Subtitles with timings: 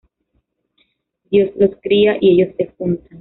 [1.29, 3.07] Dios los cría y ellos se juntan